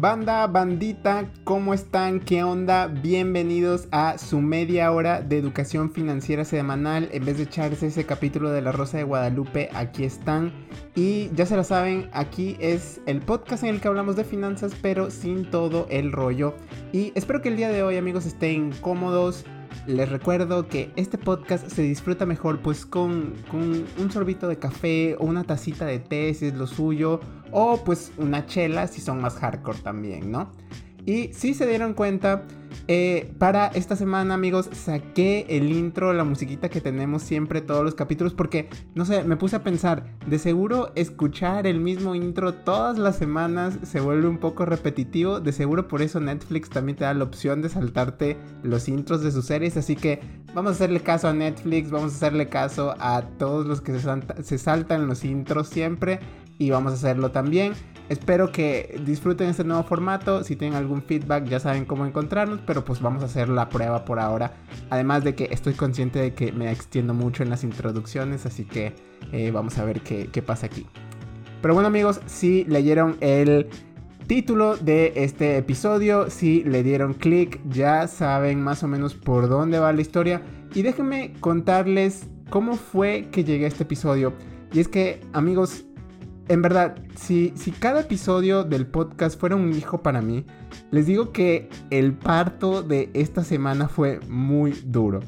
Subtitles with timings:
[0.00, 2.20] Banda, bandita, ¿cómo están?
[2.20, 2.86] ¿Qué onda?
[2.86, 7.08] Bienvenidos a su media hora de educación financiera semanal.
[7.10, 10.52] En vez de echarse ese capítulo de La Rosa de Guadalupe, aquí están.
[10.94, 14.72] Y ya se lo saben, aquí es el podcast en el que hablamos de finanzas,
[14.80, 16.54] pero sin todo el rollo.
[16.92, 19.44] Y espero que el día de hoy, amigos, estén cómodos
[19.86, 25.16] les recuerdo que este podcast se disfruta mejor pues con, con, un sorbito de café
[25.18, 29.20] o una tacita de té si es lo suyo o pues una chela si son
[29.20, 30.50] más hardcore también, ¿no?
[31.06, 32.44] Y si se dieron cuenta,
[32.86, 37.94] eh, para esta semana, amigos, saqué el intro, la musiquita que tenemos siempre todos los
[37.94, 42.98] capítulos, porque, no sé, me puse a pensar, de seguro escuchar el mismo intro todas
[42.98, 47.14] las semanas se vuelve un poco repetitivo, de seguro por eso Netflix también te da
[47.14, 50.20] la opción de saltarte los intros de sus series, así que
[50.54, 54.42] vamos a hacerle caso a Netflix, vamos a hacerle caso a todos los que se,
[54.42, 56.20] se saltan los intros siempre
[56.58, 57.72] y vamos a hacerlo también.
[58.08, 60.42] Espero que disfruten este nuevo formato.
[60.42, 64.04] Si tienen algún feedback ya saben cómo encontrarnos, pero pues vamos a hacer la prueba
[64.04, 64.52] por ahora.
[64.88, 68.94] Además de que estoy consciente de que me extiendo mucho en las introducciones, así que
[69.32, 70.86] eh, vamos a ver qué, qué pasa aquí.
[71.60, 73.68] Pero bueno amigos, si leyeron el
[74.26, 79.78] título de este episodio, si le dieron clic, ya saben más o menos por dónde
[79.78, 80.40] va la historia.
[80.74, 84.32] Y déjenme contarles cómo fue que llegué a este episodio.
[84.72, 85.84] Y es que amigos,
[86.48, 90.44] en verdad, si, si cada episodio del podcast fuera un hijo para mí,
[90.90, 95.20] les digo que el parto de esta semana fue muy duro.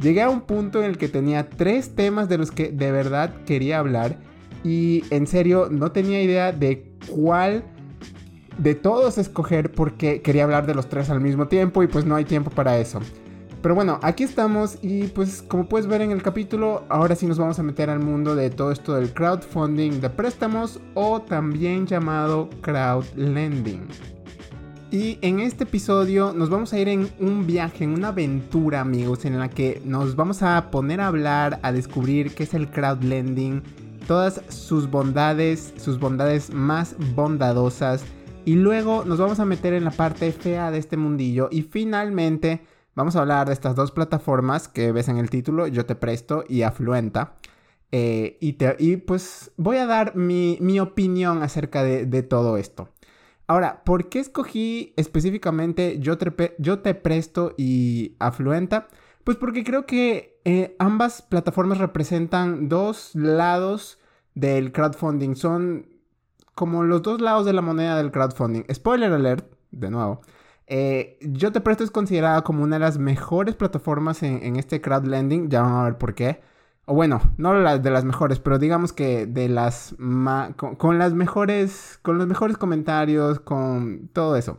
[0.00, 3.34] Llegué a un punto en el que tenía tres temas de los que de verdad
[3.44, 4.16] quería hablar
[4.62, 7.64] y en serio no tenía idea de cuál
[8.58, 12.14] de todos escoger porque quería hablar de los tres al mismo tiempo y pues no
[12.14, 13.00] hay tiempo para eso.
[13.60, 17.38] Pero bueno, aquí estamos y pues como puedes ver en el capítulo, ahora sí nos
[17.38, 22.48] vamos a meter al mundo de todo esto del crowdfunding de préstamos o también llamado
[22.60, 23.88] crowdlending.
[24.92, 29.24] Y en este episodio nos vamos a ir en un viaje, en una aventura amigos,
[29.24, 33.62] en la que nos vamos a poner a hablar, a descubrir qué es el crowdlending,
[34.06, 38.04] todas sus bondades, sus bondades más bondadosas.
[38.44, 42.62] Y luego nos vamos a meter en la parte fea de este mundillo y finalmente
[42.98, 46.42] Vamos a hablar de estas dos plataformas que ves en el título, Yo Te Presto
[46.48, 47.34] y Afluenta.
[47.92, 52.88] Eh, y, pues voy a dar mi, opinión acerca de, todo esto.
[53.46, 58.88] Ahora, ¿por qué escogí específicamente Yo Te, Yo Te Presto y Afluenta?
[59.22, 64.00] Pues porque creo que eh, ambas plataformas representan dos lados
[64.34, 65.36] del crowdfunding.
[65.36, 65.86] Son
[66.56, 68.64] como los dos lados de la moneda del crowdfunding.
[68.72, 70.20] Spoiler alert, de nuevo.
[70.68, 75.48] Eh, yo te presto es considerada como una de las mejores plataformas en, este crowdlending.
[75.50, 76.40] Ya vamos a ver por qué.
[76.86, 79.94] O bueno, no de las mejores, pero digamos que de las
[80.56, 84.58] con, las mejores, con los mejores comentarios, con todo eso.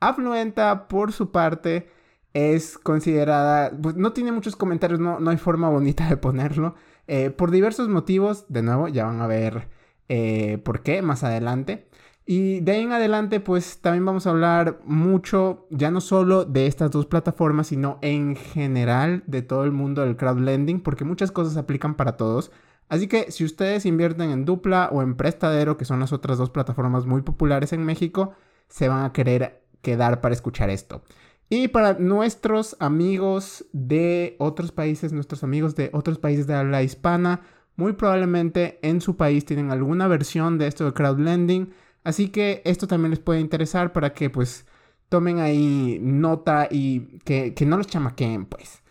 [0.00, 1.90] Afluenta, por su parte,
[2.32, 6.74] es considerada, pues no tiene muchos comentarios, no, no hay forma bonita de ponerlo.
[7.06, 9.68] Eh, por diversos motivos, de nuevo, ya van a ver
[10.08, 11.88] eh, por qué más adelante.
[12.26, 16.66] Y de ahí en adelante, pues también vamos a hablar mucho, ya no solo de
[16.66, 21.58] estas dos plataformas, sino en general de todo el mundo del crowdlending, porque muchas cosas
[21.58, 22.50] aplican para todos.
[22.88, 26.48] Así que si ustedes invierten en Dupla o en Prestadero, que son las otras dos
[26.48, 28.32] plataformas muy populares en México,
[28.68, 31.02] se van a querer quedar para escuchar esto.
[31.50, 37.42] Y para nuestros amigos de otros países, nuestros amigos de otros países de habla hispana,
[37.76, 41.72] muy probablemente en su país tienen alguna versión de esto de crowdlending
[42.04, 44.66] Así que esto también les puede interesar para que pues
[45.08, 48.82] tomen ahí nota y que, no los chamaqueen pues.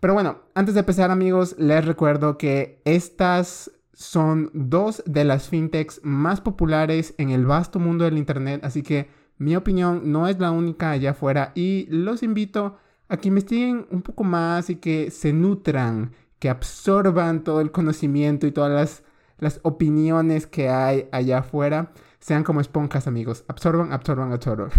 [0.00, 6.00] Pero bueno, antes de empezar amigos, les recuerdo que estas son dos de las fintechs
[6.04, 10.50] más populares en el vasto mundo del Internet, así que mi opinión no es la
[10.50, 12.76] única allá afuera y los invito
[13.08, 18.46] a que investiguen un poco más y que se nutran, que absorban todo el conocimiento
[18.46, 19.02] y todas las,
[19.38, 21.92] las opiniones que hay allá afuera
[22.24, 23.44] sean como esponjas, amigos.
[23.48, 24.70] Absorban, absorban, absorban.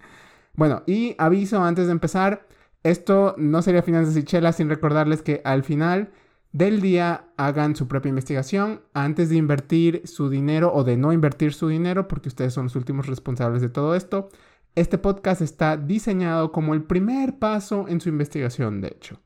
[0.54, 2.46] bueno, y aviso antes de empezar.
[2.84, 6.12] Esto no sería finanzas y chelas sin recordarles que al final
[6.52, 11.52] del día hagan su propia investigación antes de invertir su dinero o de no invertir
[11.52, 14.28] su dinero porque ustedes son los últimos responsables de todo esto.
[14.76, 19.20] Este podcast está diseñado como el primer paso en su investigación, de hecho.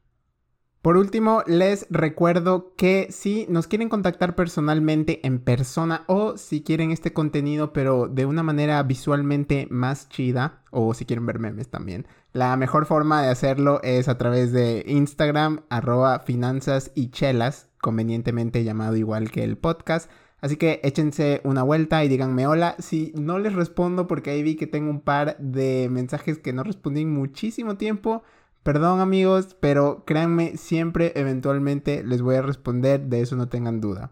[0.88, 6.92] Por último, les recuerdo que si nos quieren contactar personalmente en persona o si quieren
[6.92, 12.06] este contenido pero de una manera visualmente más chida o si quieren ver memes también,
[12.32, 18.64] la mejor forma de hacerlo es a través de Instagram arroba finanzas y chelas, convenientemente
[18.64, 20.10] llamado igual que el podcast.
[20.40, 22.76] Así que échense una vuelta y díganme hola.
[22.78, 26.62] Si no les respondo porque ahí vi que tengo un par de mensajes que no
[26.62, 28.22] respondí en muchísimo tiempo.
[28.68, 34.10] Perdón amigos, pero créanme, siempre eventualmente les voy a responder, de eso no tengan duda.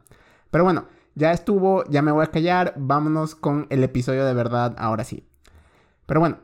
[0.50, 4.74] Pero bueno, ya estuvo, ya me voy a callar, vámonos con el episodio de verdad
[4.78, 5.28] ahora sí.
[6.06, 6.38] Pero bueno,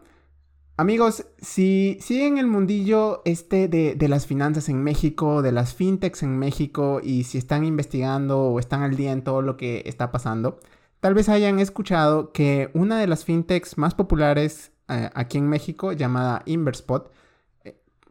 [0.76, 6.22] Amigos, si siguen el mundillo este de, de, las finanzas en México, de las fintechs
[6.22, 10.12] en México, y si están investigando o están al día en todo lo que está
[10.12, 10.60] pasando,
[11.00, 15.92] tal vez hayan escuchado que una de las fintechs más populares eh, aquí en México,
[15.92, 17.10] llamada Inverspot,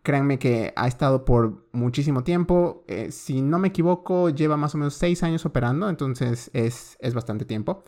[0.04, 4.78] créanme que ha estado por muchísimo tiempo, eh, si no me equivoco, lleva más o
[4.78, 7.84] menos seis años operando, entonces es, es bastante tiempo.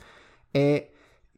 [0.53, 0.93] Eh,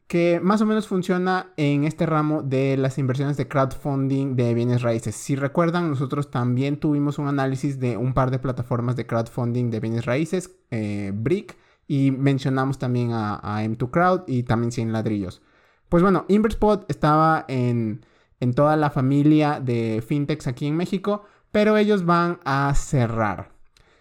[0.06, 4.82] que más o menos funciona en este ramo de las inversiones de crowdfunding de bienes
[4.82, 5.16] raíces.
[5.16, 9.80] Si recuerdan, nosotros también tuvimos un análisis de un par de plataformas de crowdfunding de
[9.80, 11.56] bienes raíces, eh, Brick,
[11.88, 15.42] y mencionamos también a, M2 Crowd y también 100 ladrillos.
[15.88, 18.04] Pues bueno, Inverspot estaba en,
[18.40, 23.50] en toda la familia de fintechs aquí en México, pero ellos van a cerrar.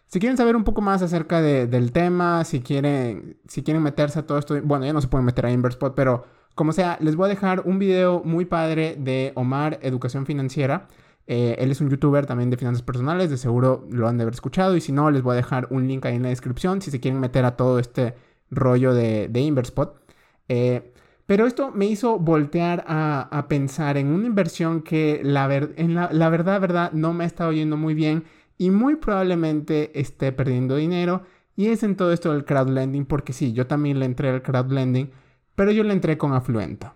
[0.08, 4.26] Si quieren saber un poco más acerca del tema, si quieren, si quieren meterse a
[4.26, 7.26] todo esto, bueno, ya no se pueden meter a Inverspot, pero como sea, les voy
[7.26, 10.88] a dejar un video muy padre de Omar Educación Financiera.
[11.28, 14.36] Eh, él es un youtuber también de finanzas personales, de seguro lo han de haber
[14.36, 14.78] escuchado.
[14.78, 17.02] Y si no, les voy a dejar un link ahí en la descripción si se
[17.02, 18.16] quieren meter a todo este
[18.52, 20.02] rollo de, de Inverspot.
[20.48, 20.94] Eh,
[21.26, 27.14] pero esto me hizo voltear a, pensar en una inversión que la, verdad, verdad, no
[27.14, 28.26] me ha estado yendo muy bien
[28.58, 31.24] y muy probablemente esté perdiendo dinero.
[31.56, 35.12] Y es en todo esto del crowdlending, porque sí, yo también le entré al crowdlending,
[35.56, 36.96] pero yo le entré con Afluenta.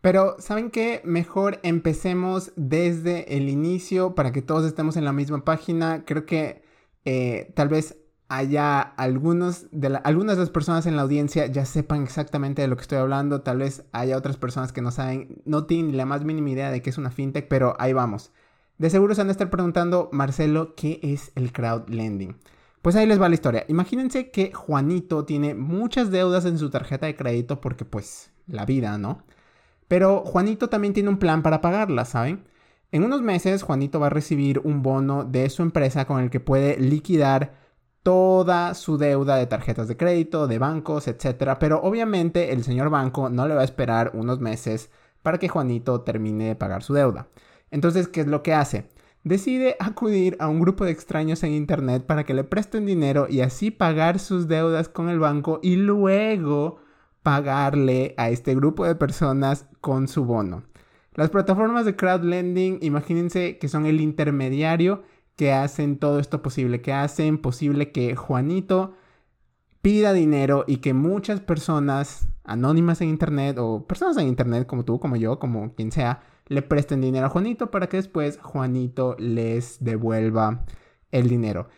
[0.00, 1.00] Pero, ¿saben qué?
[1.04, 6.04] Mejor empecemos desde el inicio para que todos estemos en la misma página.
[6.04, 6.62] Creo que
[7.04, 7.96] eh, tal vez
[8.28, 12.76] haya algunos de algunas de las personas en la audiencia ya sepan exactamente de lo
[12.76, 13.42] que estoy hablando.
[13.42, 16.82] Tal vez haya otras personas que no saben, no tienen la más mínima idea de
[16.82, 18.32] qué es una fintech, pero ahí vamos.
[18.78, 22.36] De seguro se van a estar preguntando, Marcelo, ¿qué es el crowd lending?
[22.82, 23.64] Pues ahí les va la historia.
[23.68, 28.98] Imagínense que Juanito tiene muchas deudas en su tarjeta de crédito porque pues la vida,
[28.98, 29.22] ¿no?
[29.88, 32.44] Pero Juanito también tiene un plan para pagarlas, ¿saben?
[32.90, 36.40] En unos meses Juanito va a recibir un bono de su empresa con el que
[36.40, 37.63] puede liquidar
[38.04, 41.56] toda su deuda de tarjetas de crédito, de bancos, etc.
[41.58, 44.90] Pero obviamente el señor banco no le va a esperar unos meses
[45.22, 47.28] para que Juanito termine de pagar su deuda.
[47.70, 48.88] Entonces, ¿qué es lo que hace?
[49.24, 53.40] Decide acudir a un grupo de extraños en internet para que le presten dinero y
[53.40, 56.78] así pagar sus deudas con el banco y luego
[57.22, 60.64] pagarle a este grupo de personas con su bono.
[61.14, 65.04] Las plataformas de crowdlending, imagínense que son el intermediario
[65.36, 68.94] que hacen todo esto posible, que hacen posible que Juanito
[69.82, 74.98] pida dinero y que muchas personas anónimas en internet o personas en internet como tú,
[74.98, 79.82] como yo, como quien sea, le presten dinero a Juanito para que después Juanito les
[79.82, 80.64] devuelva
[81.10, 81.68] el dinero.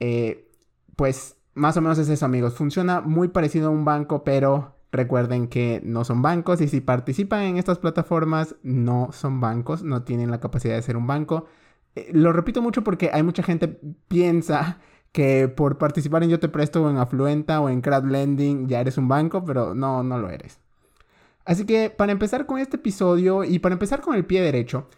[0.00, 0.50] Eh,
[0.96, 2.54] pues más o menos es eso amigos.
[2.54, 7.42] Funciona muy parecido a un banco, pero recuerden que no son bancos y si participan
[7.42, 11.46] en estas plataformas no son bancos, no tienen la capacidad de ser un banco.
[11.94, 13.68] Eh, lo repito mucho porque hay mucha gente
[14.08, 14.78] piensa
[15.12, 18.96] que por participar en Yo Te Presto o en Afluenta o en Crowdlending ya eres
[18.98, 20.58] un banco, pero no, no lo eres.
[21.44, 24.88] Así que para empezar con este episodio y para empezar con el pie derecho,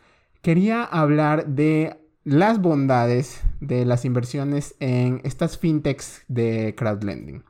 [0.42, 7.42] quería hablar de las bondades de las inversiones en estas fintechs de crowdlending.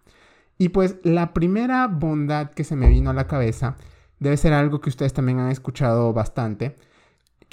[0.58, 3.76] Y pues la primera bondad que se me vino a la cabeza
[4.20, 6.76] debe ser algo que ustedes también han escuchado bastante,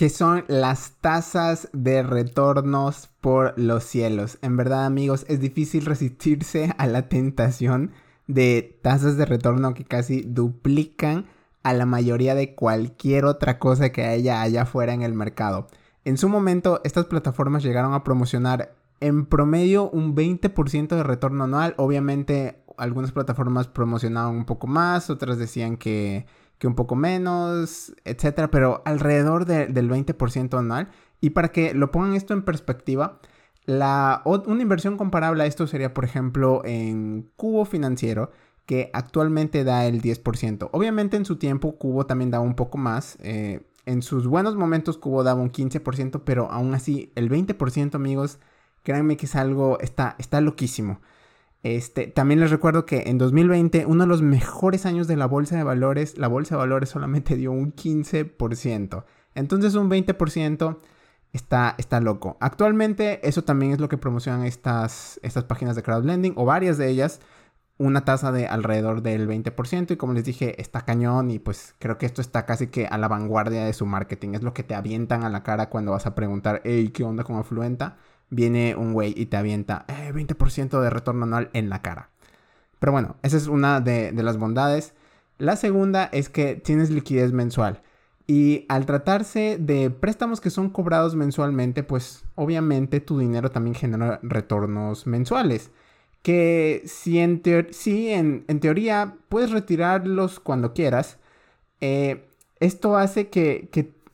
[0.01, 4.39] que son las tasas de retornos por los cielos.
[4.41, 7.91] En verdad amigos, es difícil resistirse a la tentación
[8.25, 11.27] de tasas de retorno que casi duplican
[11.61, 15.67] a la mayoría de cualquier otra cosa que haya allá afuera en el mercado.
[16.03, 21.75] En su momento, estas plataformas llegaron a promocionar en promedio un 20% de retorno anual.
[21.77, 26.25] Obviamente, algunas plataformas promocionaban un poco más, otras decían que,
[26.67, 30.89] un poco menos, etcétera, pero alrededor del 20% anual.
[31.19, 33.19] Y para que lo pongan esto en perspectiva,
[33.65, 38.31] la, una inversión comparable a esto sería, por ejemplo, en Cubo Financiero,
[38.65, 40.69] que actualmente da el 10%.
[40.71, 43.17] Obviamente en su tiempo Cubo también daba un poco más.
[43.21, 48.39] Eh, en sus buenos momentos Cubo daba un 15%, pero aún así el 20% amigos,
[48.83, 51.01] créanme que es algo, está, está loquísimo.
[51.63, 55.55] Este, también les recuerdo que en 2020, uno de los mejores años de la bolsa
[55.57, 59.03] de valores, la bolsa de valores solamente dio un 15%.
[59.35, 60.77] Entonces un 20%
[61.33, 62.37] está, está loco.
[62.39, 66.89] Actualmente eso también es lo que promocionan estas, estas páginas de crowdlending o varias de
[66.89, 67.19] ellas.
[67.77, 71.97] una tasa de alrededor del 20% y como les dije, está cañón y pues creo
[71.97, 74.33] que esto está casi que a la vanguardia de su marketing.
[74.35, 77.23] Es lo que te avientan a la cara cuando vas a preguntar, hey, ¿qué onda
[77.23, 77.97] con Afluenta?
[78.31, 82.09] Viene un güey y te avienta eh, 20% de retorno anual en la cara.
[82.79, 84.95] Pero bueno, esa es una de, las bondades.
[85.37, 87.83] La segunda es que tienes liquidez mensual.
[88.25, 94.19] Y al tratarse de préstamos que son cobrados mensualmente, pues obviamente tu dinero también genera
[94.23, 95.69] retornos mensuales.
[96.23, 97.43] Que si en,
[98.47, 101.17] en, teoría puedes retirarlos cuando quieras,
[101.81, 102.25] eh,
[102.59, 103.69] esto hace que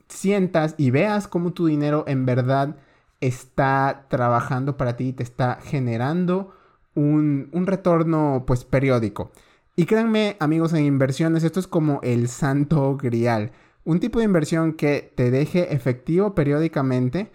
[0.08, 2.76] sientas y veas cómo tu dinero en verdad
[3.20, 6.54] está trabajando para ti, te está generando
[6.94, 9.30] un, retorno pues periódico.
[9.76, 13.52] Y créanme amigos en inversiones, esto es como el santo grial.
[13.84, 17.30] Un tipo de inversión que te deje efectivo periódicamente,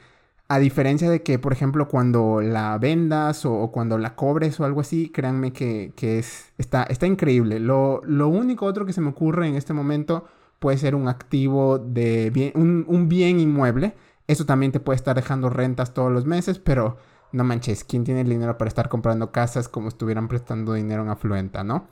[0.49, 4.81] a diferencia de que, por ejemplo, cuando la vendas o, cuando la cobres o algo
[4.81, 7.59] así, créanme que, es, está, está increíble.
[7.59, 10.25] Lo, único otro que se me ocurre en este momento
[10.59, 13.95] puede ser un activo de bien, un, un bien inmueble.
[14.27, 16.97] Eso también te puede estar dejando rentas todos los meses, pero
[17.31, 21.09] no manches, ¿quién tiene el dinero para estar comprando casas como estuvieran prestando dinero en
[21.09, 21.87] Afluenta, no?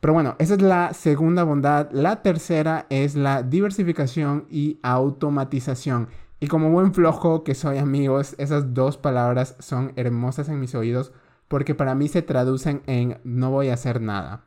[0.00, 1.90] Pero bueno, esa es la segunda bondad.
[1.92, 6.08] La tercera es la diversificación y automatización.
[6.40, 11.12] Y como buen flojo que soy amigos, esas dos palabras son hermosas en mis oídos
[11.48, 14.44] porque para mí se traducen en no voy a hacer nada.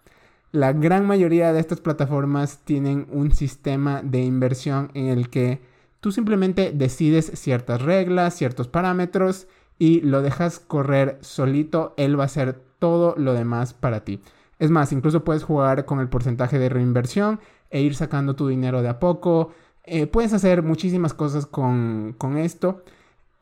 [0.52, 5.62] La gran mayoría de estas plataformas tienen un sistema de inversión en el que
[6.00, 9.48] tú simplemente decides ciertas reglas, ciertos parámetros
[9.80, 14.22] y lo dejas correr solito, él va a hacer todo lo demás para ti.
[14.60, 17.40] Es más, incluso puedes jugar con el porcentaje de reinversión
[17.70, 19.52] e ir sacando tu dinero de a poco.
[19.84, 22.84] Eh, puedes hacer muchísimas cosas con, esto.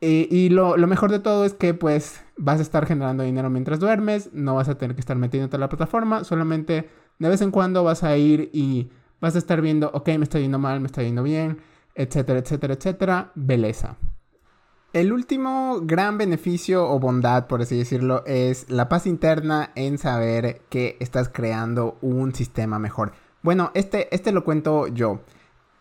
[0.02, 3.80] Eh, y lo, mejor de todo es que pues vas a estar generando dinero mientras
[3.80, 7.52] duermes, no vas a tener que estar metiéndote a la plataforma, solamente de vez en
[7.52, 8.90] cuando vas a ir y
[9.22, 11.60] vas a estar viendo, ok, me está yendo mal, me está yendo bien,
[11.96, 13.32] etcétera, etcétera, etcétera.
[13.36, 13.98] Beleza.
[14.94, 20.62] El último gran beneficio o bondad, por así decirlo, es la paz interna en saber
[20.70, 23.12] que estás creando un sistema mejor.
[23.42, 25.20] Bueno, este, este lo cuento yo.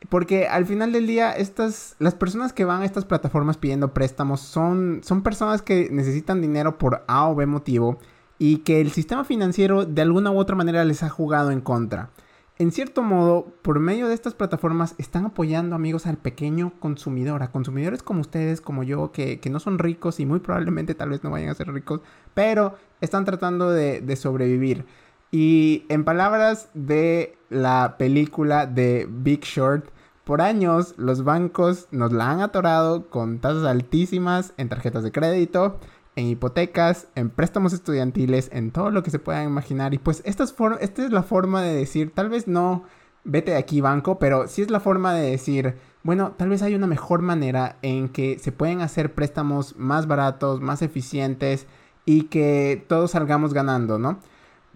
[0.09, 4.41] Porque al final del día, estas, las personas que van a estas plataformas pidiendo préstamos
[4.41, 7.99] son, son personas que necesitan dinero por A o B motivo
[8.39, 12.11] y que el sistema financiero de alguna u otra manera les ha jugado en contra
[12.57, 17.51] en cierto modo, por medio de estas plataformas están apoyando amigos al pequeño consumidor, a
[17.51, 21.31] consumidores como ustedes, como yo, que, no son ricos y muy probablemente tal vez no
[21.31, 22.01] vayan a ser ricos,
[22.33, 24.87] pero están tratando de, de sobrevivir.
[25.33, 29.87] Y en palabras de la película de Big Short,
[30.23, 35.81] por años los bancos nos la han atorado con tasas altísimas en tarjetas de crédito,
[36.17, 39.95] en hipotecas, en préstamos estudiantiles, en todo lo que se pueda imaginar.
[39.95, 42.85] Y pues esta es, esta es la forma de decir, tal vez no
[43.25, 46.75] vete de aquí banco, pero sí es la forma de decir, bueno, tal vez hay
[46.75, 51.67] una mejor manera en que se pueden hacer préstamos más baratos, más eficientes
[52.05, 54.19] y que todos salgamos ganando, ¿no?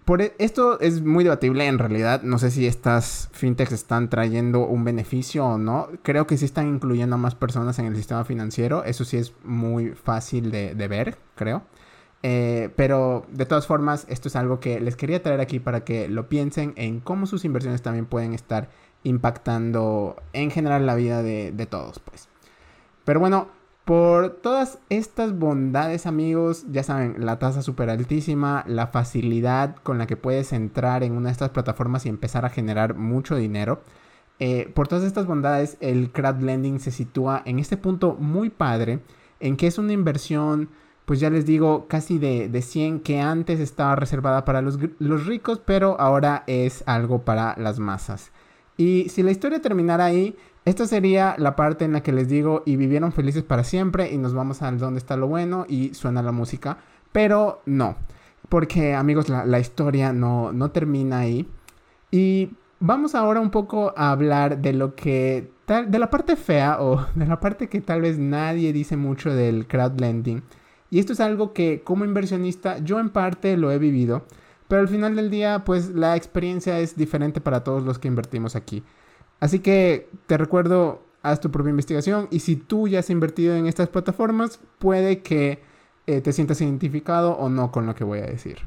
[0.09, 2.23] Por e, esto es muy debatible en realidad.
[2.23, 5.89] No sé si estas fintechs están trayendo un beneficio o no.
[6.03, 8.85] Creo que sí están incluyendo a más personas en el sistema financiero.
[8.85, 11.63] Eso sí es muy fácil de, ver, creo.
[12.23, 16.09] Eh, pero de todas formas, esto es algo que les quería traer aquí para que
[16.09, 18.71] lo piensen en cómo sus inversiones también pueden estar
[19.03, 22.31] impactando en general la vida de, de todos, pues.
[23.05, 23.49] Pero bueno,
[23.89, 30.07] por todas estas bondades, amigos, ya saben, la tasa súper altísima, la facilidad con la
[30.07, 33.81] que puedes entrar en una de estas plataformas y empezar a generar mucho dinero.
[34.41, 39.01] Eh, por todas estas bondades, el crowdlending se sitúa en este punto muy padre,
[39.41, 40.69] en que es una inversión,
[41.07, 45.25] pues ya les digo, casi de, de 100 que antes estaba reservada para los, los
[45.25, 48.33] ricos, pero ahora es algo para las masas.
[48.77, 50.37] Y si la historia terminara ahí,
[50.69, 54.19] esta sería la parte en la que les digo y vivieron felices para siempre y
[54.19, 56.79] nos vamos al donde está lo bueno y suena la música.
[57.13, 57.97] Pero no,
[58.49, 61.49] porque amigos, la, historia no, no termina ahí.
[62.11, 67.07] Y vamos ahora un poco a hablar de lo que, de la parte fea o
[67.15, 70.43] de la parte que tal vez nadie dice mucho del crowdlending.
[70.91, 74.25] Y esto es algo que como inversionista yo en parte lo he vivido,
[74.69, 78.57] pero al final del día pues la experiencia es diferente para todos los que invertimos
[78.57, 78.83] aquí.
[79.41, 83.67] Así que te recuerdo, haz tu propia investigación y si tú ya has invertido en
[83.67, 85.63] estas plataformas, puede que
[86.07, 88.59] eh, te sientas identificado o no con lo que voy a decir.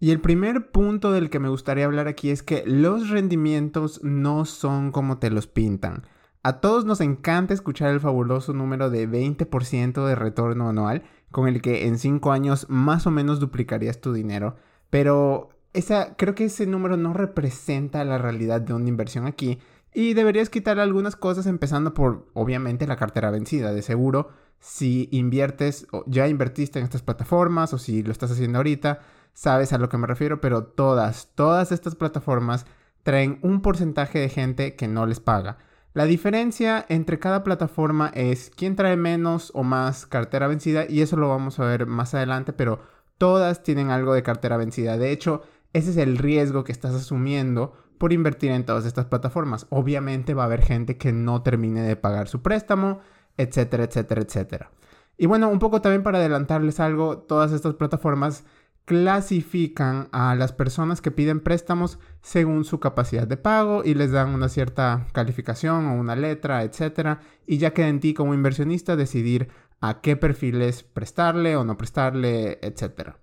[0.00, 4.44] Y el primer punto del que me gustaría hablar aquí es que los rendimientos no
[4.44, 6.04] son como te los pintan.
[6.42, 11.62] A todos nos encanta escuchar el fabuloso número de 20% de retorno anual, con el
[11.62, 14.56] que en 5 años más o menos duplicarías tu dinero,
[14.90, 19.60] pero esa, creo que ese número no representa la realidad de una inversión aquí.
[19.94, 23.72] Y deberías quitar algunas cosas empezando por, obviamente, la cartera vencida.
[23.72, 28.58] De seguro, si inviertes, o ya invertiste en estas plataformas o si lo estás haciendo
[28.58, 29.00] ahorita,
[29.34, 32.64] sabes a lo que me refiero, pero todas, todas estas plataformas
[33.02, 35.58] traen un porcentaje de gente que no les paga.
[35.94, 41.16] La diferencia entre cada plataforma es quién trae menos o más cartera vencida y eso
[41.16, 42.80] lo vamos a ver más adelante, pero
[43.18, 44.96] todas tienen algo de cartera vencida.
[44.96, 45.42] De hecho,
[45.74, 49.68] ese es el riesgo que estás asumiendo por invertir en todas estas plataformas.
[49.70, 52.98] Obviamente va a haber gente que no termine de pagar su préstamo,
[53.36, 54.70] etcétera, etcétera, etcétera.
[55.16, 58.42] Y bueno, un poco también para adelantarles algo, todas estas plataformas
[58.86, 64.30] clasifican a las personas que piden préstamos según su capacidad de pago y les dan
[64.30, 69.48] una cierta calificación o una letra, etcétera, y ya queda en ti como inversionista decidir
[69.80, 73.16] a qué perfiles prestarle o no prestarle, etcétera.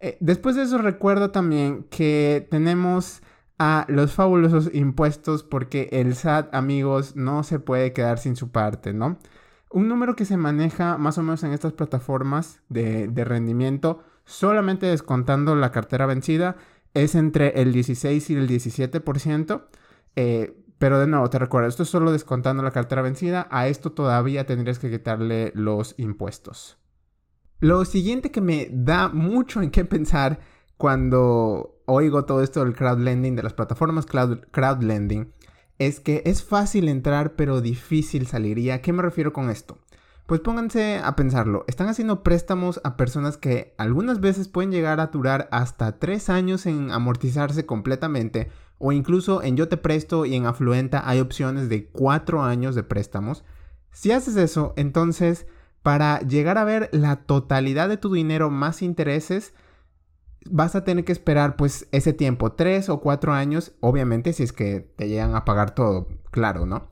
[0.00, 3.22] Eh, después de eso recuerdo también que tenemos
[3.64, 8.92] a los fabulosos impuestos porque el SAT, amigos, no se puede quedar sin su parte,
[8.92, 9.18] ¿no?
[9.70, 15.54] Un número que se maneja más o menos en estas plataformas de, rendimiento, solamente descontando
[15.54, 16.56] la cartera vencida,
[16.92, 19.62] es entre el 16 y el 17%.
[20.16, 23.46] Eh, pero de nuevo, te recuerdo, esto es solo descontando la cartera vencida.
[23.52, 26.78] A esto todavía tendrías que quitarle los impuestos.
[27.60, 30.40] Lo siguiente que me da mucho en qué pensar
[30.76, 35.32] cuando oigo todo esto del crowdlending, de las plataformas crowdlending,
[35.78, 38.58] es que es fácil entrar pero difícil salir.
[38.58, 39.78] ¿Y a qué me refiero con esto?
[40.26, 45.08] Pues pónganse a pensarlo, están haciendo préstamos a personas que algunas veces pueden llegar a
[45.08, 50.46] durar hasta 3 años en amortizarse completamente o incluso en yo te presto y en
[50.46, 53.44] afluenta hay opciones de 4 años de préstamos.
[53.90, 55.46] Si haces eso, entonces
[55.82, 59.52] para llegar a ver la totalidad de tu dinero más intereses,
[60.50, 64.52] vas a tener que esperar pues ese tiempo, tres o cuatro años, obviamente si es
[64.52, 66.88] que te llegan a pagar todo, claro, ¿no?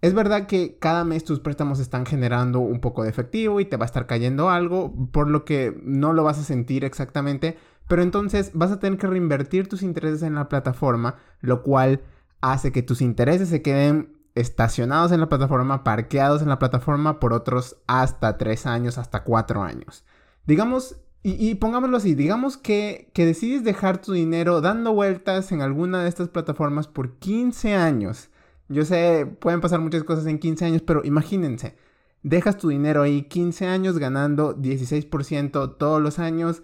[0.00, 3.76] Es verdad que cada mes tus préstamos están generando un poco de efectivo y te
[3.76, 8.02] va a estar cayendo algo, por lo que no lo vas a sentir exactamente, pero
[8.02, 12.00] entonces vas a tener que reinvertir tus intereses en la plataforma, lo cual
[12.40, 17.32] hace que tus intereses se queden estacionados en la plataforma, parqueados en la plataforma por
[17.32, 20.04] otros hasta tres años, hasta cuatro años.
[20.46, 26.02] Digamos, y, pongámoslo así, digamos que, que, decides dejar tu dinero dando vueltas en alguna
[26.02, 28.30] de estas plataformas por 15 años.
[28.68, 31.76] Yo sé, pueden pasar muchas cosas en 15 años, pero imagínense,
[32.22, 36.62] dejas tu dinero ahí 15 años ganando 16% todos los años.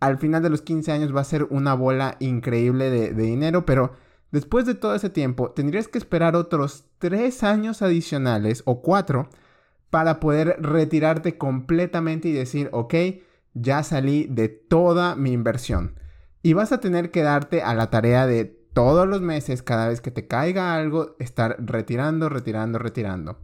[0.00, 3.64] Al final de los 15 años va a ser una bola increíble de, de dinero,
[3.64, 3.92] pero
[4.34, 9.28] Después de todo ese tiempo, tendrías que esperar otros tres años adicionales o cuatro
[9.90, 12.94] para poder retirarte completamente y decir, ok,
[13.54, 15.98] ya salí de toda mi inversión.
[16.42, 20.00] Y vas a tener que darte a la tarea de todos los meses, cada vez
[20.00, 23.38] que te caiga algo, estar retirando, retirando, retirando.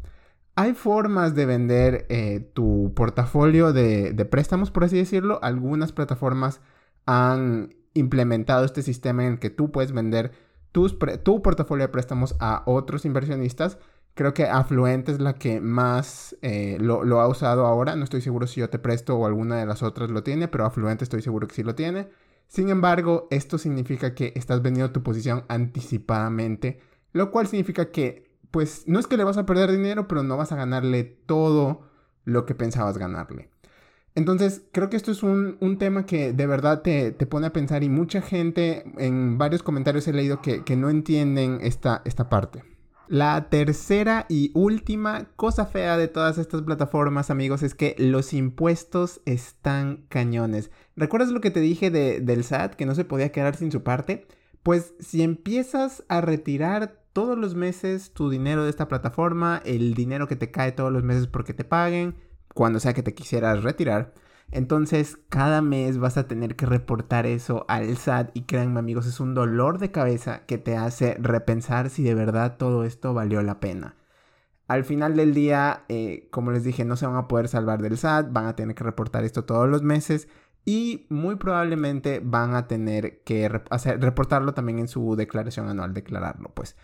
[0.57, 5.39] Hay formas de vender eh, tu portafolio de, de préstamos, por así decirlo.
[5.43, 6.61] Algunas plataformas
[7.07, 10.33] han implementado este sistema en el que tú puedes vender
[10.73, 13.79] tu portafolio de préstamos a otros inversionistas.
[14.21, 17.97] Creo que Afluente es la que más eh, lo, ha usado ahora.
[17.97, 20.67] No estoy seguro si yo te presto o alguna de las otras lo tiene, pero
[20.67, 22.11] Afluente estoy seguro que sí lo tiene.
[22.47, 26.81] Sin embargo, esto significa que estás vendiendo tu posición anticipadamente,
[27.15, 30.37] lo cual significa que, pues, no es que le vas a perder dinero, pero no
[30.37, 31.89] vas a ganarle todo
[32.27, 33.49] lo que pensabas ganarle.
[34.15, 37.89] Entonces, creo que esto es un, tema que de verdad te, pone a pensar y
[37.89, 42.65] mucha gente en varios comentarios he leído que, no entienden esta, esta parte.
[43.11, 49.21] La tercera y última cosa fea de todas estas plataformas, amigos, es que los impuestos
[49.25, 50.71] están cañones.
[50.95, 54.29] ¿Recuerdas lo que te dije del SAT, que no se podía quedar sin su parte?
[54.63, 60.29] Pues si empiezas a retirar todos los meses tu dinero de esta plataforma, el dinero
[60.29, 62.15] que te cae todos los meses porque te paguen,
[62.55, 64.15] cuando sea que te quisieras retirar.
[64.53, 69.21] Entonces cada mes vas a tener que reportar eso al SAT y créanme amigos, es
[69.21, 73.61] un dolor de cabeza que te hace repensar si de verdad todo esto valió la
[73.61, 73.97] pena.
[74.67, 77.99] Al final del día, eh, como les dije, no se van a poder salvar del
[77.99, 80.29] SAT, van a tener que reportar esto todos los meses
[80.65, 86.51] y muy probablemente van a tener que hacer, reportarlo también en su declaración anual, declararlo
[86.55, 86.77] pues.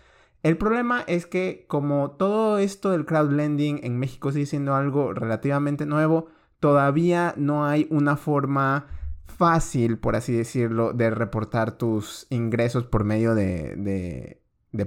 [0.43, 5.85] El problema es que como todo esto del crowdlending en México sigue siendo algo relativamente
[5.85, 6.27] nuevo,
[6.59, 8.87] todavía no hay una forma
[9.25, 14.41] fácil, por así decirlo, de reportar tus ingresos por medio de,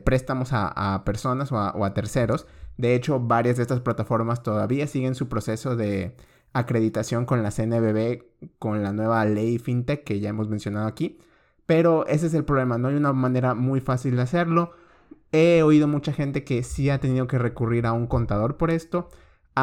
[0.05, 2.47] préstamos a, personas o a, terceros.
[2.77, 6.17] De hecho, varias de estas plataformas todavía siguen su proceso de
[6.53, 8.25] acreditación con la CNBB,
[8.59, 11.19] con la nueva ley FinTech que ya hemos mencionado aquí.
[11.67, 14.73] Pero ese es el problema, no hay una manera muy fácil de hacerlo.
[15.31, 19.11] He oído mucha gente que sí ha tenido que recurrir a un contador por esto.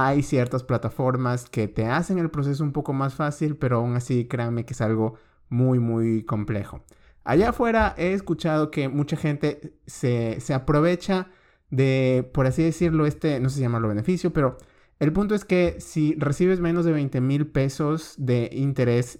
[0.05, 4.27] Hay ciertas plataformas que te hacen el proceso un poco más fácil, pero aún así
[4.27, 5.15] créanme que es algo
[5.49, 6.83] muy, muy complejo.
[7.23, 11.29] Allá afuera he escuchado que mucha gente se, se aprovecha
[11.69, 14.57] de, por así decirlo, este, no sé si llamarlo beneficio, pero
[14.99, 19.19] el punto es que si recibes menos de 20 mil pesos de interés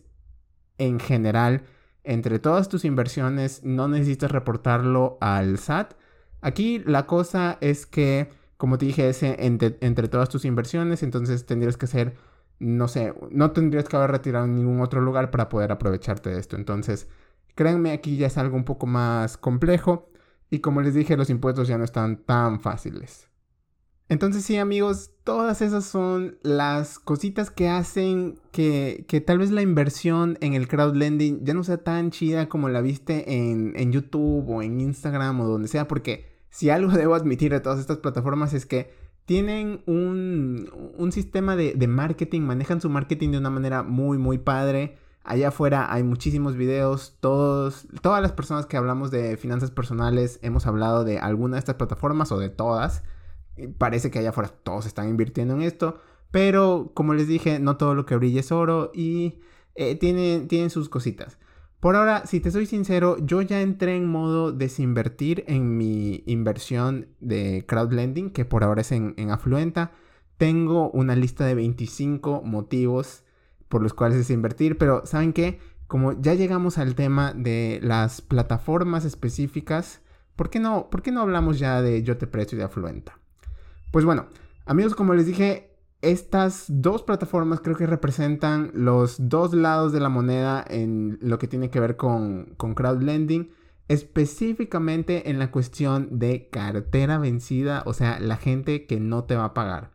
[0.78, 1.64] en general
[2.04, 5.94] entre todas tus inversiones, no necesitas reportarlo al SAT.
[6.42, 11.46] Aquí la cosa es que, como te dije, es entre, entre todas tus inversiones, entonces
[11.46, 12.16] tendrías que hacer,
[12.60, 16.40] no sé, no tendrías que haber retirado en ningún otro lugar para poder aprovecharte de
[16.40, 16.56] esto.
[16.56, 17.08] Entonces,
[17.56, 20.10] créanme, aquí ya es algo un poco más complejo.
[20.50, 23.28] Y como les dije, los impuestos ya no están tan fáciles.
[24.10, 29.62] Entonces sí amigos, todas esas son las cositas que hacen que, que, tal vez la
[29.62, 34.50] inversión en el crowdlending ya no sea tan chida como la viste en, en, YouTube
[34.50, 38.54] o en Instagram o donde sea, porque si algo debo admitir de todas estas plataformas
[38.56, 38.92] es que
[39.26, 44.40] tienen un, un sistema de, de marketing, manejan su marketing de una manera muy muy
[44.40, 44.98] padre.
[45.24, 50.66] Allá afuera hay muchísimos videos, todos, todas las personas que hablamos de finanzas personales hemos
[50.66, 53.04] hablado de alguna de estas plataformas o de todas.
[53.78, 56.00] Parece que allá afuera todos están invirtiendo en esto,
[56.32, 59.42] pero como les dije, no todo lo que brilla es oro y
[59.76, 61.38] eh, tienen, tienen sus cositas.
[61.80, 67.08] Por ahora, si te soy sincero, yo ya entré en modo desinvertir en mi inversión
[67.20, 69.92] de crowdlending, que por ahora es en, en Afluenta.
[70.38, 73.24] Tengo una lista de 25 motivos
[73.70, 75.60] por los cuales es invertir, pero ¿saben qué?
[75.88, 80.02] Como ya llegamos al tema de las plataformas específicas,
[80.36, 83.20] ¿por qué no, por qué no hablamos ya de Yo Te Presto y de Afluenta?
[83.92, 84.28] Pues bueno,
[84.66, 85.67] amigos, como les dije,
[86.02, 91.48] estas dos plataformas creo que representan los dos lados de la moneda en lo que
[91.48, 93.52] tiene que ver con, con crowdlending,
[93.88, 99.46] específicamente en la cuestión de cartera vencida, o sea, la gente que no te va
[99.46, 99.92] a pagar.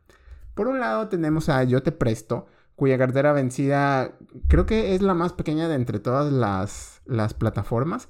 [0.55, 5.15] Por un lado tenemos a Yo Te Presto, cuya cartera vencida creo que es la
[5.15, 8.09] más pequeña de entre todas las, las plataformas.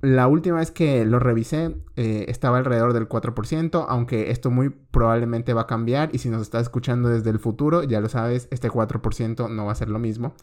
[0.00, 5.54] La última vez que lo revisé eh, estaba alrededor del 4%, aunque esto muy probablemente
[5.54, 8.70] va a cambiar y si nos estás escuchando desde el futuro, ya lo sabes, este
[8.70, 10.34] 4% no va a ser lo mismo.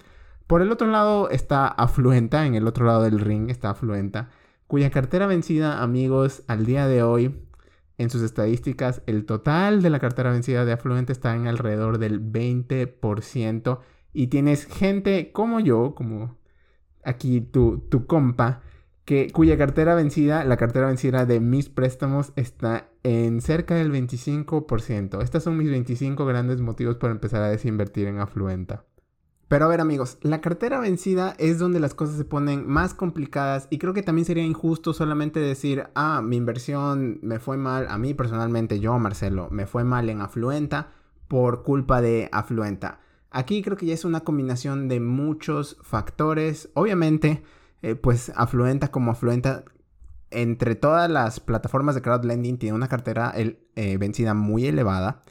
[0.45, 4.29] Por el otro lado está Afluenta, en el otro lado del ring está Afluenta,
[4.67, 7.45] cuya cartera vencida, amigos, al día de hoy
[7.97, 12.21] en sus estadísticas, el total de la cartera vencida de afluente está en alrededor del
[12.21, 13.79] 20%.
[14.13, 16.37] Y tienes gente como yo, como
[17.03, 18.61] aquí tu, tu compa,
[19.05, 25.21] que, cuya cartera vencida, la cartera vencida de mis préstamos está en cerca del 25%.
[25.21, 28.83] Estos son mis 25 grandes motivos para empezar a desinvertir en Afluenta.
[29.47, 33.67] Pero a ver amigos, la cartera vencida es donde las cosas se ponen más complicadas
[33.69, 37.99] y creo que también sería injusto solamente decir, ah, mi inversión me fue mal, a
[37.99, 40.89] mí personalmente, yo Marcelo, me fue mal en Afluenta
[41.27, 43.01] por culpa de Afluenta.
[43.29, 46.69] Aquí creo que ya es una combinación de muchos factores.
[46.73, 47.43] Obviamente,
[47.85, 49.63] eh, pues Afluenta como Afluenta,
[50.31, 55.21] entre todas las plataformas de crowdlending, tiene una cartera eh, vencida muy elevada.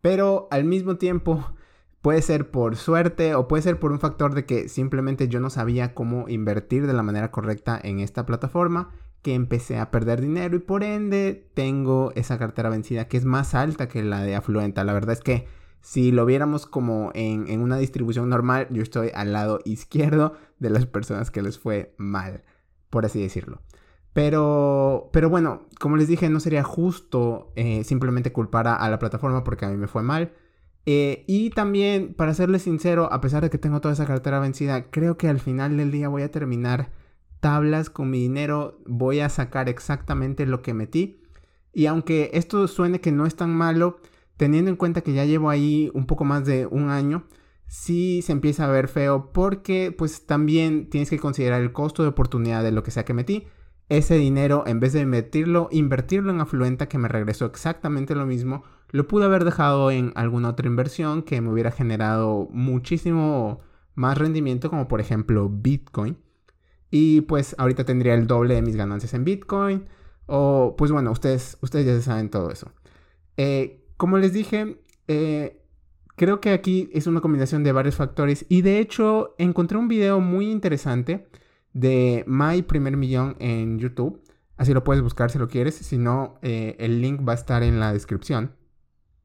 [0.00, 1.54] Pero al mismo tiempo
[2.02, 5.50] Puede ser por suerte o puede ser por un factor de que simplemente yo no
[5.50, 10.56] sabía cómo invertir de la manera correcta en esta plataforma, que empecé a perder dinero
[10.56, 14.82] y por ende tengo esa cartera vencida que es más alta que la de Afluenta.
[14.82, 15.46] La verdad es que
[15.80, 20.86] si lo viéramos como en, una distribución normal, yo estoy al lado izquierdo de las
[20.86, 22.42] personas que les fue mal,
[22.90, 23.62] por así decirlo.
[24.12, 29.44] Pero, pero bueno, como les dije, no sería justo eh, simplemente culpar a la plataforma
[29.44, 30.32] porque a mí me fue mal.
[30.86, 34.90] Eh, y también, para serles sincero, a pesar de que tengo toda esa cartera vencida,
[34.90, 36.90] creo que al final del día voy a terminar
[37.40, 41.22] tablas con mi dinero, voy a sacar exactamente lo que metí.
[41.72, 44.00] Y aunque esto suene que no es tan malo,
[44.40, 47.26] teniendo en cuenta que ya llevo ahí un poco más de un año,
[47.66, 52.08] sí se empieza a ver feo porque pues también tienes que considerar el costo de
[52.08, 53.48] oportunidad de lo que sea que metí.
[53.90, 58.64] Ese dinero, en vez de invertirlo, invertirlo en Afluenta que me regresó exactamente lo mismo,
[58.92, 63.60] lo pude haber dejado en alguna otra inversión que me hubiera generado muchísimo
[63.94, 66.16] más rendimiento, como por ejemplo Bitcoin.
[66.90, 69.84] Y pues ahorita tendría el doble de mis ganancias en Bitcoin.
[70.24, 72.72] O pues bueno, ustedes, ustedes ya saben todo eso.
[73.36, 75.60] Eh, como les dije, eh,
[76.16, 78.46] creo que aquí es una combinación de varios factores.
[78.48, 81.28] Y de hecho encontré un video muy interesante
[81.74, 84.22] de My Primer Millón en YouTube.
[84.56, 85.74] Así lo puedes buscar si lo quieres.
[85.74, 88.56] Si no, eh, el link va a estar en la descripción.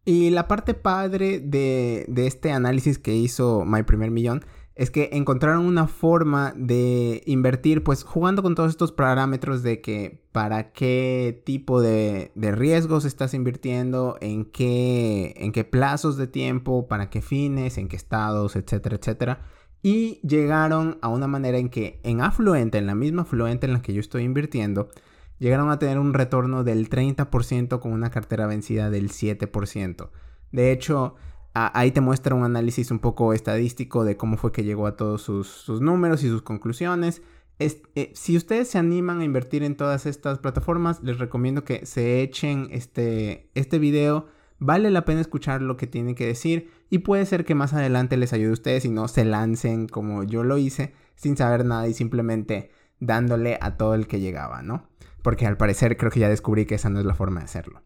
[0.04, 4.44] Y la parte padre de, este análisis que hizo My Primer Millón
[4.76, 10.22] es que encontraron una forma de invertir, pues jugando con todos estos parámetros de que
[10.34, 17.10] para qué tipo de, riesgos estás invirtiendo, en qué, en qué plazos de tiempo, para
[17.10, 19.42] qué fines, en qué estados, etcétera, etcétera.
[19.82, 23.82] Y llegaron a una manera en que en afluente, en la misma afluente en la
[23.82, 24.90] que yo estoy invirtiendo,
[25.40, 30.10] llegaron a tener un retorno del 30% con una cartera vencida del 7%.
[30.52, 31.16] De hecho,
[31.56, 35.22] ahí te muestra un análisis un poco estadístico de cómo fue que llegó a todos
[35.22, 37.22] sus, números y sus conclusiones.
[37.60, 42.22] Eh, si ustedes se animan a invertir en todas estas plataformas, les recomiendo que se
[42.22, 44.28] echen este, este video.
[44.60, 48.18] Vale la pena escuchar lo que tienen que decir y puede ser que más adelante
[48.18, 51.88] les ayude a ustedes y no se lancen como yo lo hice sin saber nada
[51.88, 54.90] y simplemente dándole a todo el que llegaba, ¿no?
[55.22, 57.82] Porque al parecer creo que ya descubrí que esa no es la forma de hacerlo.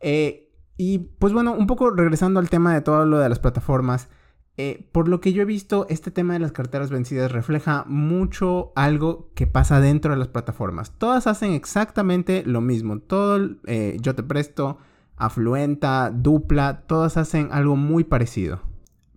[0.00, 0.47] Eh,
[0.78, 4.08] y pues bueno, un poco regresando al tema de todo lo de las plataformas,
[4.56, 8.72] eh, por lo que yo he visto, este tema de las carteras vencidas refleja mucho
[8.76, 10.92] algo que pasa dentro de las plataformas.
[10.98, 13.00] Todas hacen exactamente lo mismo.
[13.00, 14.78] Todo, eh, yo te presto,
[15.16, 18.62] afluenta, dupla, todas hacen algo muy parecido.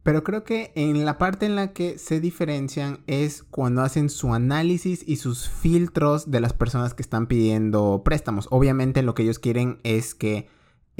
[0.03, 4.33] Pero creo que en la parte en la que se diferencian es cuando hacen su
[4.33, 8.47] análisis y sus filtros de las personas que están pidiendo préstamos.
[8.49, 10.47] Obviamente lo que ellos quieren es que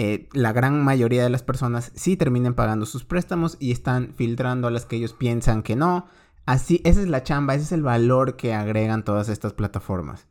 [0.04, 4.68] eh, la gran mayoría de las personas sí terminen pagando sus préstamos y están filtrando
[4.68, 6.08] a las que ellos piensan que no.
[6.48, 10.26] Así, esa es la chamba, ese es el valor que agregan todas estas plataformas.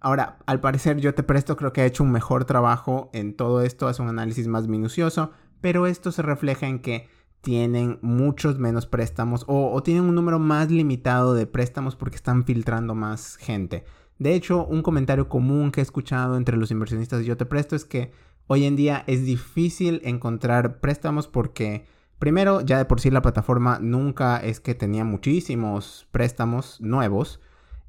[0.00, 3.60] Ahora, al parecer yo te presto creo que ha hecho un mejor trabajo en todo
[3.60, 7.06] esto, hace un análisis más minucioso, pero esto se refleja en que
[7.42, 12.44] tienen muchos menos préstamos o, o tienen un número más limitado de préstamos porque están
[12.44, 13.84] filtrando más gente.
[14.18, 17.76] De hecho, un comentario común que he escuchado entre los inversionistas de Yo Te Presto
[17.76, 18.12] es que
[18.52, 21.86] Hoy en día es difícil encontrar préstamos porque
[22.18, 27.38] primero ya de por sí la plataforma nunca es que tenía muchísimos préstamos nuevos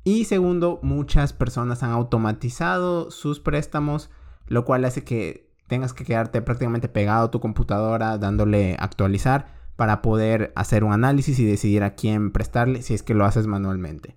[0.04, 4.12] y segundo muchas personas han automatizado sus préstamos
[4.46, 9.48] lo cual hace que tengas que quedarte prácticamente pegado a tu computadora dándole actualizar
[9.78, 13.48] para poder hacer un análisis y decidir a quién prestarle si es que lo haces
[13.48, 14.16] manualmente.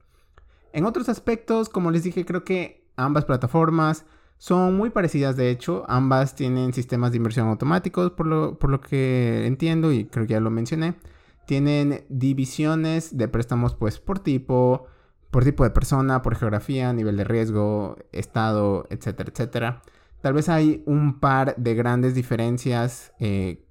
[0.74, 4.04] En otros aspectos, como les dije, creo que ambas plataformas
[4.38, 8.80] son muy parecidas, de hecho, ambas tienen sistemas de inversión automáticos, por lo, por lo
[8.80, 10.94] que entiendo y creo que ya lo mencioné.
[11.46, 14.86] Tienen divisiones de préstamos pues por tipo,
[15.30, 19.82] por tipo de persona, por geografía, nivel de riesgo, estado, etcétera, etcétera.
[20.20, 23.64] Tal vez hay un par de grandes diferencias eh,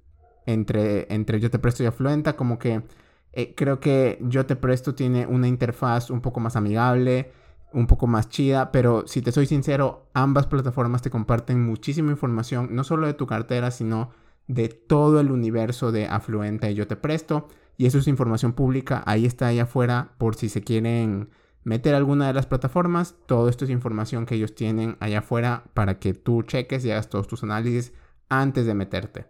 [0.46, 2.82] entre, entre Yo Te Presto y Afluenta, como que
[3.32, 7.32] eh, creo que Yo Te Presto tiene una interfaz un poco más amigable
[7.74, 12.68] un poco más chida, pero si te soy sincero, ambas plataformas te comparten muchísima información,
[12.72, 14.10] no solo de tu cartera, sino
[14.46, 17.48] de todo el universo de Afluenta y yo te presto.
[17.76, 21.30] Y eso es información pública, ahí está ahí afuera por si se quieren
[21.64, 23.16] meter alguna de las plataformas.
[23.26, 27.08] Todo esto es información que ellos tienen allá afuera para que tú cheques y hagas
[27.08, 27.92] todos tus análisis
[28.28, 29.26] antes de meterte.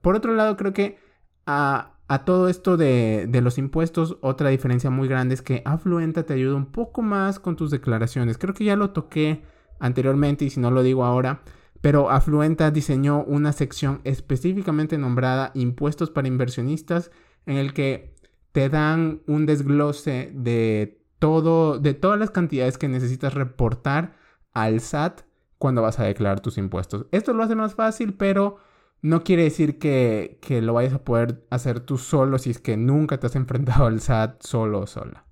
[0.00, 0.98] Por otro lado, creo que
[1.44, 6.34] a, a todo esto de, los impuestos, otra diferencia muy grande es que Afluenta te
[6.34, 8.38] ayuda un poco más con tus declaraciones.
[8.38, 9.42] Creo que ya lo toqué
[9.80, 11.42] anteriormente y si no lo digo ahora,
[11.80, 17.10] pero Afluenta diseñó una sección específicamente nombrada Impuestos para inversionistas
[17.44, 18.14] en el que
[18.52, 24.16] te dan un desglose de todo de todas las cantidades que necesitas reportar
[24.52, 25.22] al SAT
[25.58, 27.06] cuando vas a declarar tus impuestos.
[27.10, 28.58] Esto lo hace más fácil, pero
[29.02, 33.18] no quiere decir que, lo vayas a poder hacer tú solo si es que nunca
[33.18, 35.24] te has enfrentado al SAT solo o sola.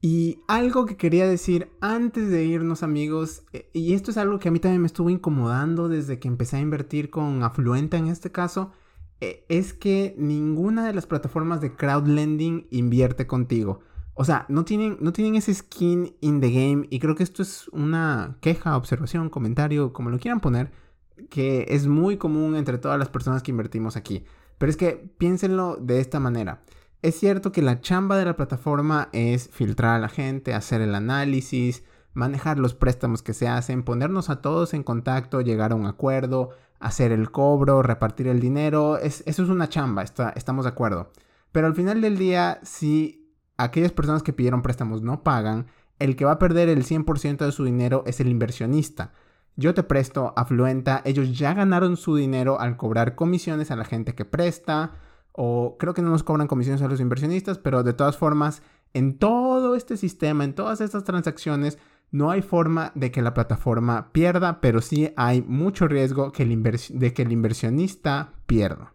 [0.00, 4.48] Y algo que quería decir antes de irnos amigos, eh, y esto es algo que
[4.48, 8.30] a mí también me estuvo incomodando desde que empecé a invertir con Afluenta en este
[8.30, 8.72] caso,
[9.20, 13.80] eh, es que ninguna de las plataformas de crowdlending invierte contigo.
[14.12, 17.42] O sea, no tienen, no tienen ese skin in the game y creo que esto
[17.42, 20.83] es una queja, observación, comentario, como lo quieran poner
[21.30, 24.24] que es muy común entre todas las personas que invertimos aquí.
[24.58, 26.62] Pero es que piénsenlo de esta manera.
[27.02, 30.94] Es cierto que la chamba de la plataforma es filtrar a la gente, hacer el
[30.94, 35.86] análisis, manejar los préstamos que se hacen, ponernos a todos en contacto, llegar a un
[35.86, 36.50] acuerdo,
[36.80, 38.98] hacer el cobro, repartir el dinero.
[38.98, 41.10] eso es una chamba, estamos de acuerdo.
[41.52, 45.66] Pero al final del día, si aquellas personas que pidieron préstamos no pagan,
[45.98, 49.12] el que va a perder el 100% de su dinero es el inversionista
[49.56, 54.14] yo te presto, Afluenta, ellos ya ganaron su dinero al cobrar comisiones a la gente
[54.14, 54.92] que presta,
[55.32, 58.62] o creo que no nos cobran comisiones a los inversionistas, pero de todas formas,
[58.92, 61.78] en todo este sistema, en todas estas transacciones,
[62.10, 67.22] no hay forma de que la plataforma pierda, pero sí hay mucho riesgo de que
[67.22, 68.94] el inversionista pierda.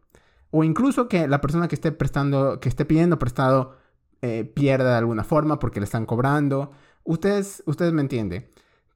[0.51, 3.75] O incluso que la persona que esté prestando, que esté pidiendo prestado,
[4.21, 6.71] eh, pierda de alguna forma porque le están cobrando.
[7.03, 8.49] Ustedes, ustedes me entienden.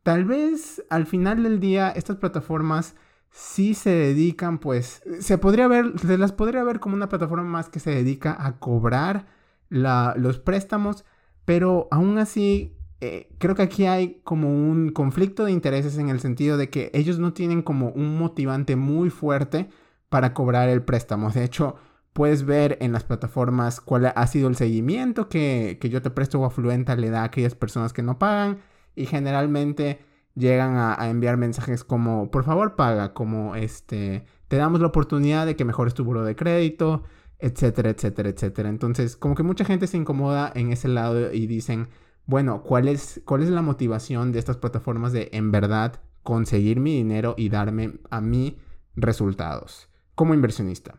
[0.04, 2.96] Tal vez al final del día estas plataformas
[3.30, 7.70] sí se dedican, pues, se podría ver, se las podría ver como una plataforma más
[7.70, 9.26] que se dedica a cobrar
[9.70, 11.04] los préstamos,
[11.46, 16.20] pero aún así eh, creo que aquí hay como un conflicto de intereses en el
[16.20, 19.70] sentido de que ellos no tienen como un motivante muy fuerte
[20.10, 21.32] para cobrar el préstamo.
[21.32, 21.76] De hecho,
[22.14, 26.46] puedes ver en las plataformas cuál ha sido el seguimiento que, yo te presto o
[26.46, 28.60] Afluenta le da a aquellas personas que no pagan
[28.96, 30.00] y generalmente
[30.36, 35.56] llegan a, enviar mensajes como por favor paga, como este te damos la oportunidad de
[35.56, 37.04] que mejores tu buro de crédito,
[37.40, 38.70] etcétera, etcétera, etcétera.
[38.70, 41.90] Entonces, como que mucha gente se incomoda en ese lado y dicen,
[42.26, 46.96] bueno, ¿cuál es, ¿cuál es la motivación de estas plataformas de en verdad conseguir mi
[46.96, 48.60] dinero y darme a mí
[48.96, 50.96] resultados como inversionista?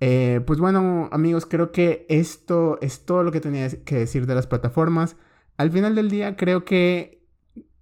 [0.00, 4.34] Eh, pues bueno, amigos, creo que esto es todo lo que tenía que decir de
[4.34, 5.16] las plataformas.
[5.60, 7.22] Al final del día, creo que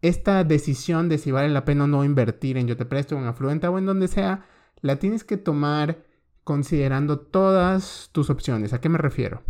[0.03, 3.25] esta decisión de si vale la pena o no invertir en Yo Te Presto, en
[3.25, 4.47] Afluenta o en donde sea,
[4.81, 6.05] la tienes que tomar
[6.43, 8.73] considerando todas tus opciones.
[8.73, 9.45] ¿A qué me refiero?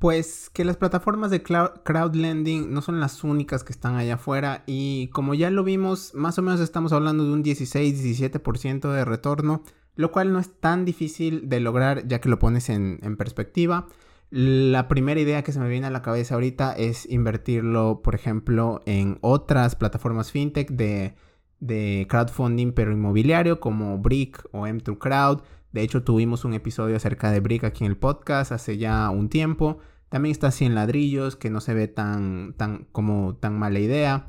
[0.00, 5.06] Pues que las plataformas de crowdlending no son las únicas que están allá afuera y
[5.12, 9.62] como ya lo vimos, más o menos estamos hablando de un 16-17% de retorno,
[9.94, 13.86] lo cual no es tan difícil de lograr ya que lo pones en, perspectiva.
[14.34, 18.80] La primera idea que se me viene a la cabeza ahorita es invertirlo, por ejemplo,
[18.86, 21.14] en otras plataformas fintech de,
[21.60, 25.42] de crowdfunding pero inmobiliario como Brick o M2 Crowd.
[25.72, 29.28] De hecho, tuvimos un episodio acerca de Brick aquí en el podcast hace ya un
[29.28, 29.80] tiempo.
[30.08, 32.54] También está 100 ladrillos, que no se ve tan,
[32.90, 34.28] como tan mala idea.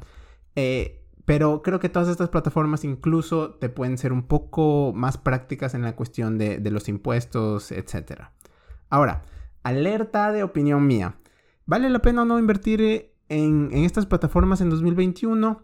[0.58, 5.76] Eh, pero creo que todas estas plataformas incluso te pueden ser un poco más prácticas
[5.76, 8.24] en la cuestión de, los impuestos, etc.
[8.90, 9.24] Ahora,
[9.64, 11.18] alerta de opinión mía.
[11.66, 12.82] ¿Vale la pena o no invertir
[13.30, 15.62] en, en estas plataformas en 2021?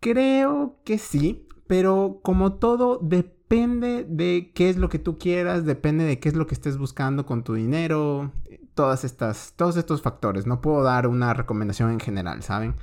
[0.00, 5.64] Creo que sí, pero como todo depende depende de qué es lo que tú quieras,
[5.64, 8.32] depende de qué es lo que estés buscando con tu dinero,
[8.74, 10.46] todas estas, todos estos factores.
[10.46, 12.74] No puedo dar una recomendación en general, ¿saben?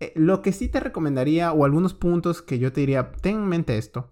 [0.00, 3.48] Eh, lo que sí te recomendaría, o algunos puntos que yo te diría, ten en
[3.48, 4.10] mente esto,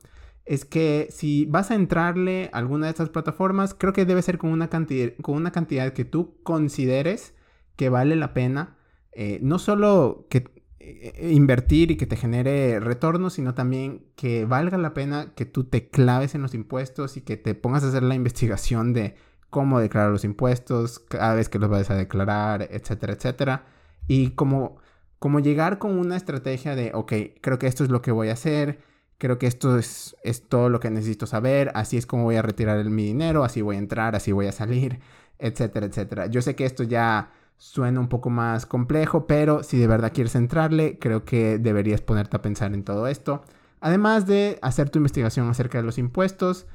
[0.49, 4.39] es que si vas a entrarle a alguna de estas plataformas, creo que debe ser
[4.39, 7.35] con una cantidad, con una cantidad que tú consideres
[7.77, 8.77] que vale la pena.
[9.13, 14.79] Eh, no solo que eh, invertir y que te genere retorno, sino también que valga
[14.79, 18.03] la pena que tú te claves en los impuestos y que te pongas a hacer
[18.03, 19.17] la investigación de
[19.51, 23.67] cómo declarar los impuestos, cada vez que los vayas a declarar, etcétera, etcétera.
[24.07, 24.79] Y como,
[25.19, 28.35] como llegar con una estrategia de, ok, creo que esto es lo que voy a
[28.35, 28.79] hacer,
[29.19, 32.43] creo que esto es, es todo lo que necesito saber, así es como voy a
[32.43, 35.01] retirar mi dinero, así voy a entrar, así voy a salir,
[35.39, 36.27] etcétera, etcétera.
[36.27, 40.37] Yo sé que esto ya suena un poco más complejo, pero si de verdad quieres
[40.37, 43.43] entrarle, creo que deberías ponerte a pensar en todo esto.
[43.81, 46.67] Además de hacer tu investigación acerca de los impuestos,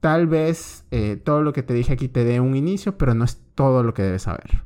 [0.00, 3.24] tal vez eh, todo lo que te dije aquí te dé un inicio, pero no
[3.24, 4.62] es todo lo que debes saber.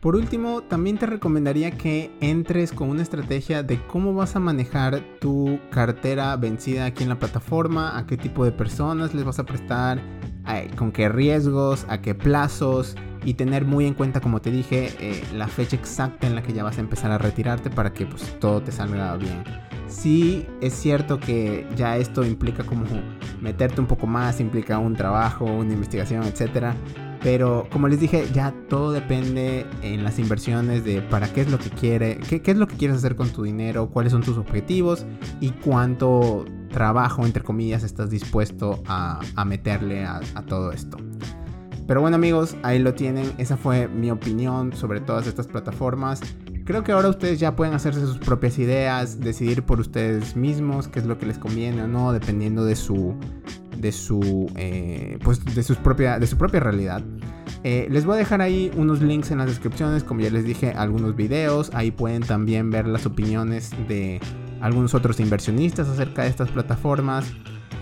[0.00, 5.02] Por último, también te recomendaría que entres con una estrategia de cómo vas a manejar
[5.20, 9.44] tu cartera vencida aquí en la plataforma, a qué tipo de personas les vas a
[9.44, 10.00] prestar,
[10.76, 15.22] con qué riesgos, a qué plazos, y tener muy en cuenta, como te dije, eh,
[15.34, 18.40] la fecha exacta en la que ya vas a empezar a retirarte para que pues,
[18.40, 19.44] todo te salga bien.
[19.86, 22.86] Sí es cierto que ya esto implica como
[23.42, 26.74] meterte un poco más, implica un trabajo, una investigación, etcétera.
[27.22, 31.58] Pero como les dije, ya todo depende en las inversiones de para qué es lo
[31.58, 35.04] que quiere, qué, es lo que quieres hacer con tu dinero, cuáles son tus objetivos
[35.40, 40.96] y cuánto trabajo, entre comillas, estás dispuesto a, meterle a todo esto.
[41.90, 43.32] Pero bueno amigos, ahí lo tienen.
[43.36, 46.20] Esa fue mi opinión sobre todas estas plataformas.
[46.64, 51.00] Creo que ahora ustedes ya pueden hacerse sus propias ideas, decidir por ustedes mismos qué
[51.00, 53.16] es lo que les conviene o no, dependiendo de su,
[53.80, 57.02] de su, eh, pues de sus propia, de su propia realidad.
[57.62, 60.72] Eh, les voy a dejar ahí unos links en las descripciones, como ya les dije,
[60.72, 61.70] algunos videos.
[61.74, 64.20] Ahí pueden también ver las opiniones de
[64.60, 67.32] algunos otros inversionistas acerca de estas plataformas.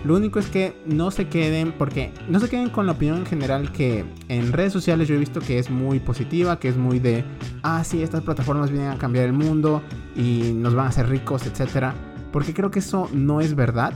[0.05, 3.25] Lo único es que no se queden, porque no se queden con la opinión en
[3.25, 6.99] general que en redes sociales yo he visto que es muy positiva, que es muy
[6.99, 7.25] de,
[7.63, 9.81] ah, sí, estas plataformas vienen a cambiar el mundo
[10.15, 11.87] y nos van a hacer ricos, etc.
[12.31, 13.93] Porque creo que eso no es verdad.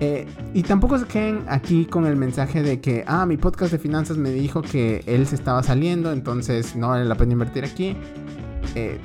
[0.00, 3.78] Eh, y tampoco se queden aquí con el mensaje de que, ah, mi podcast de
[3.78, 7.96] finanzas me dijo que él se estaba saliendo, entonces no vale la pena invertir aquí.
[8.74, 8.98] Eh,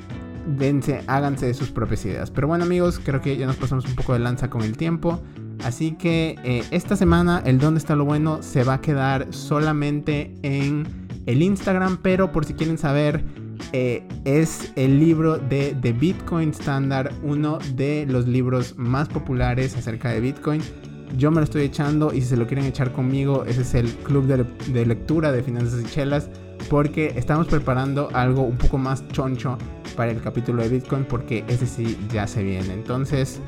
[0.56, 2.30] dense, háganse de sus propias ideas.
[2.30, 5.20] Pero bueno amigos, creo que ya nos pasamos un poco de lanza con el tiempo.
[5.64, 10.34] Así que eh, esta semana el Dónde está lo bueno se va a quedar solamente
[10.42, 10.86] en
[11.26, 13.24] el Instagram, pero por si quieren saber,
[13.72, 20.10] eh, es el libro de The Bitcoin Standard, uno de los libros más populares acerca
[20.10, 20.62] de Bitcoin.
[21.16, 23.88] Yo me lo estoy echando y si se lo quieren echar conmigo, ese es el
[23.88, 26.28] club de, lectura de Finanzas y Chelas,
[26.68, 29.56] porque estamos preparando algo un poco más choncho
[29.96, 32.74] para el capítulo de Bitcoin, porque ese sí ya se viene.
[32.74, 33.40] Entonces,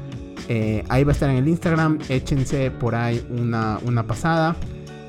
[0.49, 4.57] eh, ahí va a estar en el Instagram, échense por ahí una, una pasada.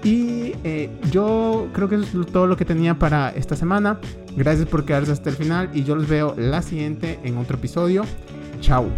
[0.03, 3.99] Y eh, yo creo que eso es todo lo que tenía para esta semana.
[4.35, 8.03] Gracias por quedarse hasta el final y yo los veo la siguiente en otro episodio.
[8.61, 8.89] Chao.